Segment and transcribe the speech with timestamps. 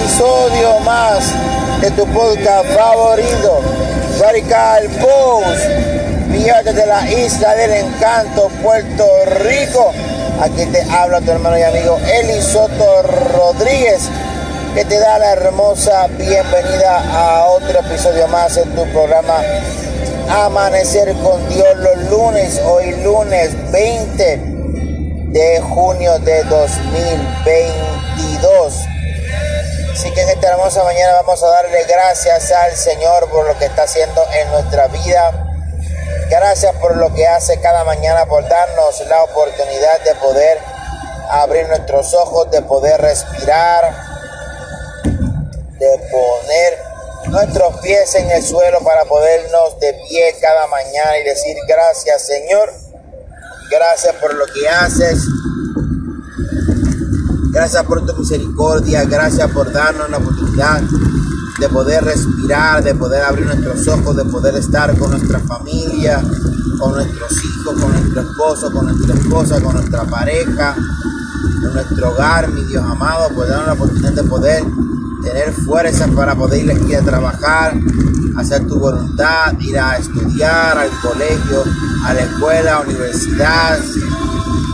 [0.00, 1.32] episodio más
[1.80, 3.60] de tu podcast favorito,
[4.18, 5.60] Radical Post,
[6.32, 9.04] Fíjate de la isla del encanto, Puerto
[9.40, 9.92] Rico.
[10.40, 14.08] Aquí te habla tu hermano y amigo Eli Soto Rodríguez,
[14.74, 19.42] que te da la hermosa bienvenida a otro episodio más en tu programa
[20.30, 24.40] Amanecer con Dios los lunes, hoy lunes 20
[25.32, 28.89] de junio de 2022.
[30.00, 33.66] Así que en esta hermosa mañana vamos a darle gracias al Señor por lo que
[33.66, 35.30] está haciendo en nuestra vida.
[36.30, 40.56] Gracias por lo que hace cada mañana, por darnos la oportunidad de poder
[41.28, 43.94] abrir nuestros ojos, de poder respirar,
[45.78, 46.78] de poner
[47.26, 52.72] nuestros pies en el suelo para podernos de pie cada mañana y decir gracias Señor,
[53.70, 55.18] gracias por lo que haces,
[57.60, 60.80] Gracias por tu misericordia, gracias por darnos la oportunidad
[61.58, 66.22] de poder respirar, de poder abrir nuestros ojos, de poder estar con nuestra familia,
[66.78, 70.74] con nuestros hijos, con nuestro esposo, con nuestra esposa, con nuestra pareja,
[71.62, 74.64] en nuestro hogar, mi Dios amado, por darnos la oportunidad de poder
[75.22, 77.78] tener fuerzas para poder ir a trabajar,
[78.38, 81.64] hacer tu voluntad, ir a estudiar al colegio,
[82.06, 83.78] a la escuela, a la universidad,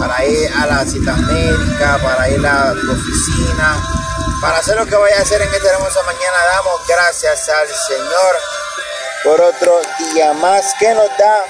[0.00, 3.76] para ir a la cita médica, para ir a la oficina,
[4.40, 6.38] para hacer lo que vaya a hacer en esta hermosa mañana.
[6.54, 8.36] Damos gracias al Señor
[9.24, 11.44] por otro día más que nos da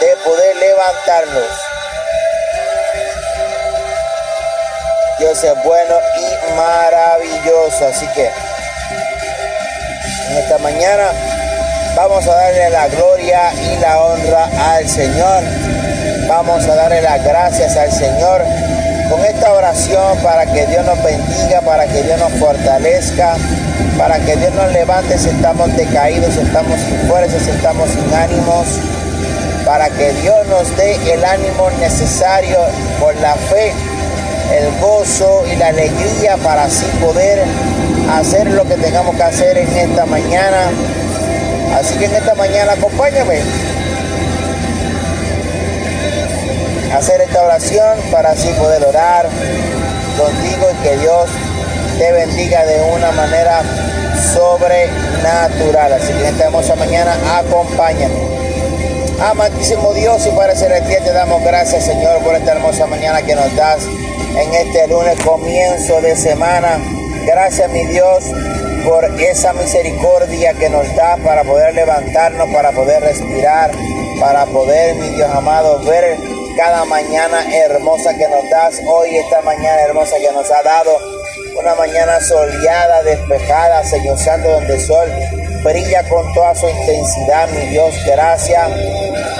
[0.00, 1.50] de poder levantarnos.
[5.18, 8.30] Dios es bueno y maravilloso, así que
[10.30, 11.12] en esta mañana
[11.94, 15.42] vamos a darle la gloria y la honra al Señor
[16.28, 18.42] Vamos a darle las gracias al Señor
[19.08, 23.36] con esta oración para que Dios nos bendiga, para que Dios nos fortalezca,
[23.96, 28.66] para que Dios nos levante si estamos decaídos, estamos sin fuerzas, si estamos sin ánimos,
[29.64, 32.58] para que Dios nos dé el ánimo necesario
[32.98, 33.72] por la fe,
[34.52, 37.44] el gozo y la alegría para así poder
[38.18, 40.70] hacer lo que tengamos que hacer en esta mañana.
[41.78, 43.40] Así que en esta mañana acompáñame
[46.94, 49.28] hacer esta oración para así poder orar
[50.16, 51.28] contigo y que Dios
[51.98, 53.62] te bendiga de una manera
[54.34, 55.92] sobrenatural.
[55.92, 58.36] Así que en esta hermosa mañana acompáñame.
[59.20, 63.54] Amantísimo Dios y Padre Celestial, te damos gracias Señor por esta hermosa mañana que nos
[63.56, 66.78] das en este lunes comienzo de semana.
[67.26, 68.24] Gracias mi Dios
[68.86, 73.72] por esa misericordia que nos da para poder levantarnos, para poder respirar,
[74.20, 76.18] para poder, mi Dios amado, ver
[76.56, 80.98] cada mañana hermosa que nos das hoy, esta mañana hermosa que nos ha dado.
[81.58, 85.08] Una mañana soleada, despejada, Señor Santo, donde el sol
[85.62, 87.94] brilla con toda su intensidad, mi Dios.
[88.06, 88.70] Gracias.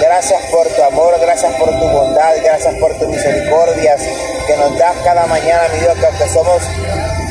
[0.00, 4.00] Gracias por tu amor, gracias por tu bondad, gracias por tus misericordias
[4.46, 6.62] que nos das cada mañana, mi Dios, que aunque somos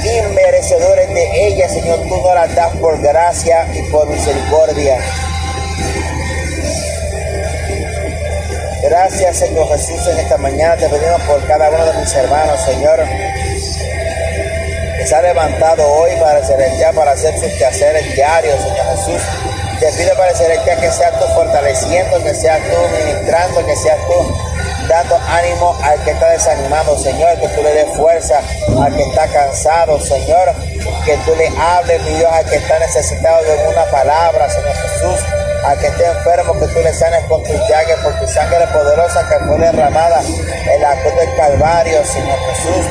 [0.04, 4.98] inmerecedores de ella, Señor, tú nos las das por gracia y por misericordia.
[8.86, 13.04] Gracias, Señor Jesús, en esta mañana te pedimos por cada uno de mis hermanos, Señor,
[14.96, 19.22] que se ha levantado hoy para el para hacer sus quehaceres diarios, Señor Jesús.
[19.80, 24.38] Te pido para el que seas tú fortaleciendo, que seas tú ministrando, que seas tú
[24.88, 28.40] dando ánimo al que está desanimado, Señor, que tú le des fuerza
[28.80, 30.54] al que está cansado, Señor,
[31.06, 35.45] que tú le hables, mi Dios, al que está necesitado de una palabra, Señor Jesús
[35.66, 39.28] a que esté enfermo, que tú le sanes con tus llagas, por tu sangre poderosa
[39.28, 42.86] que fue derramada en la cruz del Calvario, Señor Jesús.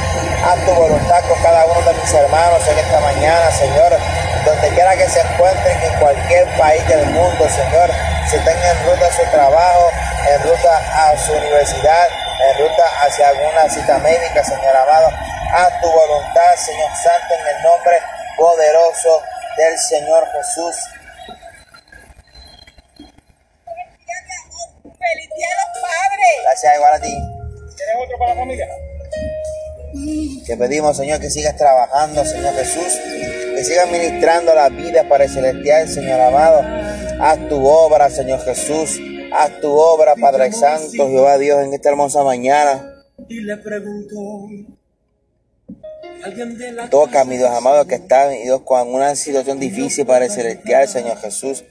[0.44, 3.96] Haz tu voluntad con cada uno de mis hermanos en esta mañana, Señor,
[4.44, 7.90] donde quiera que se encuentren en cualquier país del mundo, Señor,
[8.28, 9.90] si estén en ruta a su trabajo,
[10.28, 12.08] en ruta a su universidad,
[12.50, 15.10] en ruta hacia alguna cita médica, Señor amado.
[15.54, 18.02] Haz tu voluntad, Señor Santo, en el nombre
[18.37, 19.22] poderoso
[19.56, 20.75] del Señor Jesús.
[26.54, 27.08] Gracias, igual a ti.
[27.74, 28.68] ¿Tienes otro para la familia?
[30.46, 32.96] Te pedimos, Señor, que sigas trabajando, Señor Jesús,
[33.56, 36.62] que sigas ministrando la vida para el celestial, Señor amado.
[37.20, 39.00] Haz tu obra, Señor Jesús.
[39.32, 43.02] Haz tu obra, Padre Santo, Jehová Dios, en esta hermosa mañana.
[43.28, 44.48] y le preguntó
[46.88, 50.86] Toca, mi Dios amado, que está, mi Dios, con una situación difícil para el celestial,
[50.86, 51.64] Señor Jesús.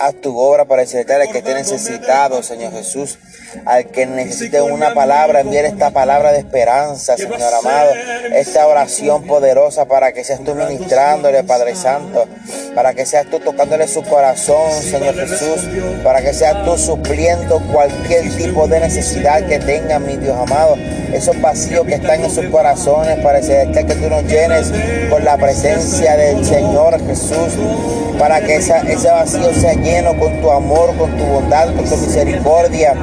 [0.00, 3.18] Haz tu obra para celestial al que esté necesitado, Señor Jesús.
[3.64, 7.92] Al que necesite una palabra, envíe esta palabra de esperanza, Señor amado.
[8.34, 12.26] Esta oración poderosa para que seas tú ministrándole, Padre Santo.
[12.74, 15.66] Para que seas tú tocándole su corazón, Señor Jesús.
[16.02, 20.76] Para que seas tú supliendo cualquier tipo de necesidad que tengan, mi Dios amado.
[21.12, 24.70] Esos vacíos que están en sus corazones, para que tú nos llenes
[25.08, 30.94] con la presencia del Señor Jesús para que ese vacío sea lleno con tu amor,
[30.96, 32.94] con tu bondad, con tu misericordia.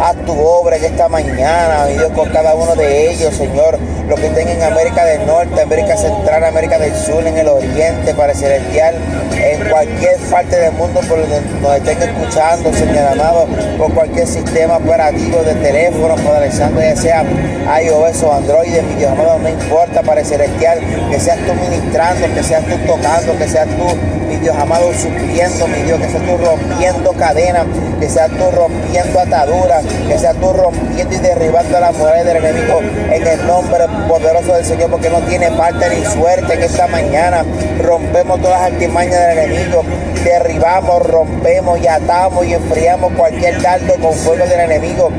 [0.00, 3.78] Haz tu obra en esta mañana, mi Dios, con cada uno de ellos, Señor.
[4.08, 8.14] Los que estén en América del Norte, América Central, América del Sur, en el Oriente,
[8.14, 8.96] para Celestial,
[9.36, 13.46] en cualquier parte del mundo por donde nos estén escuchando, Señor amado,
[13.78, 17.24] por cualquier sistema operativo de teléfono, Padre Santo, ya sea
[17.62, 20.80] iOS o Android, mi Dios amado, no importa, para Celestial,
[21.10, 23.86] que seas tú ministrando, que seas tú tocando, que seas tú
[24.28, 27.66] mi Dios amado, supliendo, mi Dios, que seas tú rompiendo cadenas,
[28.00, 32.36] que seas tú rompiendo ataduras, que seas tú rompiendo y derribando a las murallas del
[32.38, 36.86] enemigo en el nombre poderoso del Señor, porque no tiene parte ni suerte en esta
[36.86, 37.44] mañana.
[37.80, 39.84] Rompemos todas las artimañas del enemigo,
[40.24, 45.10] derribamos, rompemos y atamos y enfriamos cualquier dardo con fuego del enemigo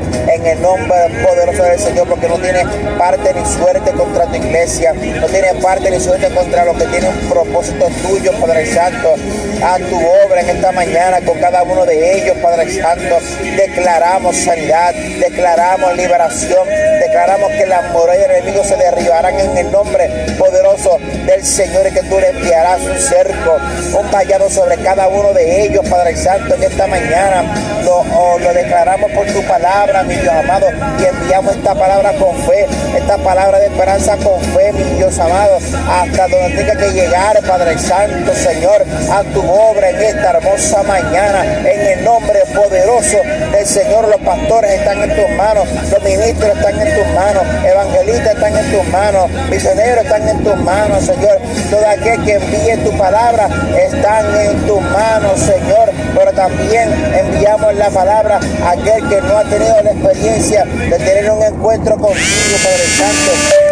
[0.44, 2.64] en el nombre poderoso del Señor, porque no tiene
[2.98, 7.10] parte ni suerte contra tu iglesia, no tiene parte ni suerte contra los que tienen
[7.10, 9.14] un propósito tuyo, Padre Santo.
[9.62, 13.18] A tu obra en esta mañana con cada uno de ellos, Padre Santo.
[13.56, 16.68] Declaramos sanidad, declaramos liberación,
[17.00, 20.08] declaramos que las murallas del enemigo se derribarán en el nombre
[20.38, 23.56] poderoso del Señor y que tú le enviarás un cerco,
[23.98, 28.02] un vallado sobre cada uno de ellos, Padre Santo, en esta mañana lo,
[28.40, 30.66] lo declaramos por tu palabra, mi Dios amado,
[30.98, 32.66] y enviamos esta palabra con fe,
[32.96, 37.78] esta palabra de esperanza con fe, mi Dios amado, hasta donde tenga que llegar, Padre
[37.78, 43.18] Santo, Señor, a tu obra en esta hermosa mañana, en el nombre poderoso
[43.52, 44.08] del Señor.
[44.08, 48.72] Los pastores están en tus manos, los ministros están en tus manos, evangelistas están en
[48.72, 51.38] tus manos, misioneros están en tus manos, Señor.
[51.70, 55.92] Todo aquel que envíe tu palabra están en tus manos, Señor.
[56.14, 61.30] Pero también enviamos la palabra a aquel que no ha tenido la experiencia de tener
[61.30, 63.63] un encuentro contigo, Padre Santo.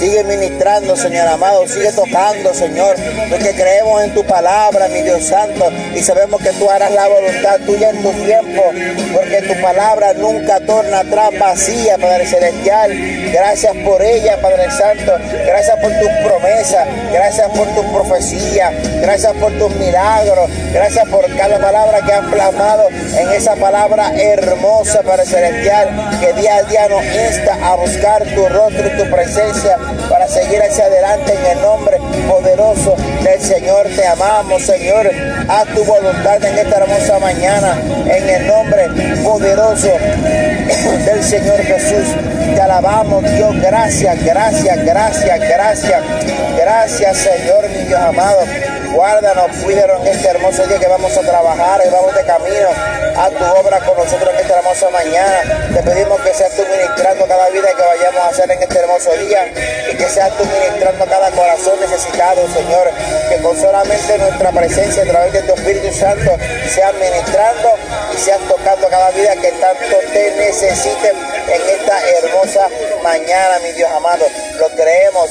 [0.00, 1.68] Sigue ministrando, Señor amado.
[1.68, 2.96] Sigue tocando, Señor.
[3.28, 5.70] Porque creemos en tu palabra, mi Dios Santo.
[5.94, 8.62] Y sabemos que tú harás la voluntad tuya en tu tiempo.
[9.12, 12.90] Porque tu palabra nunca torna atrás vacía, Padre Celestial.
[13.30, 15.18] Gracias por ella, Padre Santo.
[15.44, 16.88] Gracias por tus promesas.
[17.12, 18.72] Gracias por tu profecía.
[19.02, 20.48] Gracias por tus milagros.
[20.72, 26.18] Gracias por cada palabra que has plasmado en esa palabra hermosa, Padre Celestial.
[26.20, 29.76] Que día a día nos insta a buscar tu rostro y tu presencia
[30.08, 31.98] para seguir hacia adelante en el nombre
[32.28, 33.86] poderoso del Señor.
[33.96, 35.10] Te amamos, Señor.
[35.48, 38.88] Haz tu voluntad en esta hermosa mañana, en el nombre
[39.22, 39.88] poderoso
[41.04, 42.14] del Señor Jesús.
[42.54, 43.54] Te alabamos, Dios.
[43.60, 46.02] Gracias, gracias, gracias, gracias.
[46.56, 48.40] Gracias, Señor, mi Dios amado.
[48.92, 52.68] Guárdanos, cuídanos en este hermoso día que vamos a trabajar y vamos de camino
[53.16, 55.68] a tu obra con nosotros en esta hermosa mañana.
[55.72, 59.12] Te pedimos que seas tú ministrando cada vida que vayamos a hacer en este hermoso
[59.12, 59.46] día
[59.92, 62.90] y que seas tú ministrando cada corazón necesitado, Señor.
[63.28, 66.36] Que con solamente nuestra presencia a través de tu Espíritu Santo
[66.68, 67.74] seas ministrando
[68.12, 72.68] y seas tocando cada vida que tanto te necesite en esta hermosa
[73.04, 74.26] mañana, mi Dios amado.
[74.58, 75.30] Lo creemos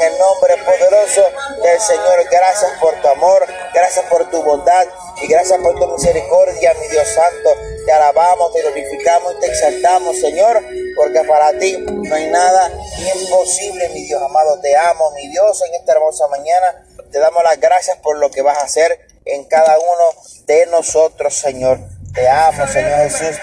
[0.00, 1.22] en el nombre poderoso
[1.62, 2.24] del Señor.
[2.30, 4.86] Gracias por tu amor, gracias por tu bondad
[5.20, 7.50] y gracias por tu misericordia, mi Dios Santo.
[7.84, 10.62] Te alabamos, te glorificamos y te exaltamos, Señor,
[10.96, 12.70] porque para ti no hay nada
[13.14, 14.60] imposible, mi Dios amado.
[14.60, 16.86] Te amo, mi Dios, en esta hermosa mañana.
[17.10, 21.34] Te damos las gracias por lo que vas a hacer en cada uno de nosotros,
[21.34, 21.78] Señor.
[22.14, 23.36] Te amo, Señor Jesús.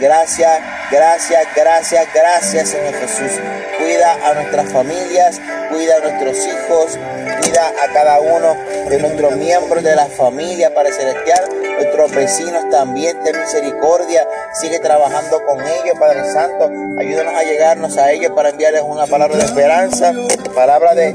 [0.00, 3.40] Gracias, gracias, gracias, gracias, Señor Jesús.
[3.78, 5.40] Cuida a nuestras familias,
[5.70, 6.98] cuida a nuestros hijos,
[7.40, 8.54] cuida a cada uno
[8.88, 14.26] de nuestros miembros de la familia para celestial, nuestros vecinos también, ten misericordia,
[14.60, 19.36] sigue trabajando con ellos, Padre Santo, ayúdanos a llegarnos a ellos para enviarles una palabra
[19.36, 20.12] de esperanza,
[20.54, 21.12] palabra de,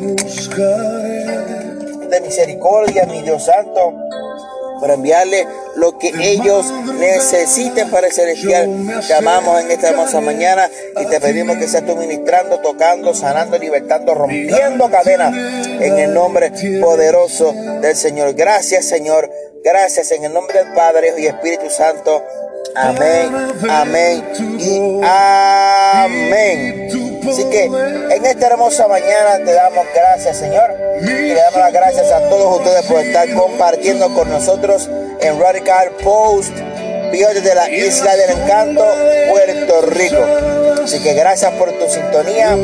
[2.10, 3.94] de misericordia, mi Dios Santo
[4.84, 9.02] para enviarle lo que ellos necesiten para el celestial.
[9.08, 13.58] Te amamos en esta hermosa mañana y te pedimos que seas tú ministrando, tocando, sanando,
[13.58, 18.34] libertando, rompiendo cadenas en el nombre poderoso del Señor.
[18.34, 19.30] Gracias, Señor.
[19.64, 22.24] Gracias en el nombre del Padre y Espíritu Santo.
[22.76, 23.30] Amén,
[23.70, 24.24] amén
[24.60, 26.90] y amén.
[27.30, 30.76] Así que en esta hermosa mañana te damos gracias, Señor.
[31.02, 34.90] Y le damos las gracias a todos ustedes por estar compartiendo con nosotros
[35.24, 36.54] en Radical Post,
[37.12, 38.86] Pío desde la Isla del Encanto,
[39.30, 40.18] Puerto Rico.
[40.84, 42.56] Así que gracias por tu sintonía,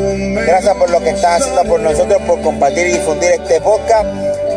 [0.46, 4.06] gracias por lo que estás haciendo por nosotros, por compartir y difundir este podcast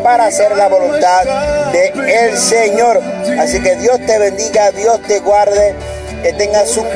[0.04, 1.24] para hacer la voluntad
[1.72, 3.02] de Señor.
[3.40, 5.74] Así que Dios te bendiga, Dios te guarde,
[6.22, 6.88] que tengas un,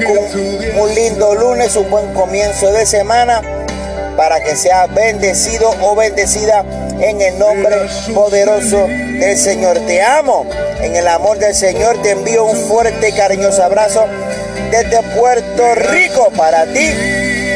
[0.93, 3.41] lindo lunes, un buen comienzo de semana
[4.17, 6.65] para que sea bendecido o bendecida
[6.99, 7.75] en el nombre
[8.13, 9.79] poderoso del Señor.
[9.87, 10.45] Te amo
[10.81, 12.01] en el amor del Señor.
[12.01, 14.05] Te envío un fuerte y cariñoso abrazo
[14.71, 16.89] desde Puerto Rico para ti.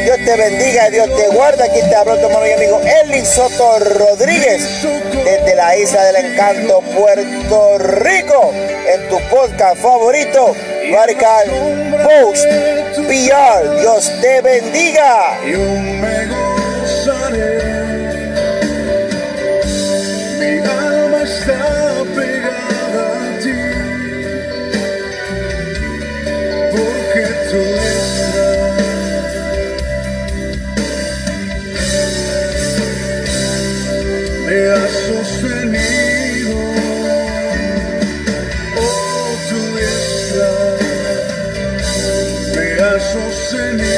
[0.04, 1.64] Dios te bendiga, Dios te guarda.
[1.64, 4.62] Aquí te hablo tu hermano y amigo Eli Soto Rodríguez
[5.24, 10.54] desde la isla del encanto, Puerto Rico, en tu podcast favorito,
[10.90, 11.48] Radical
[12.02, 12.46] Post
[12.96, 13.80] PR.
[13.80, 15.38] Dios te bendiga.
[43.52, 43.91] listening.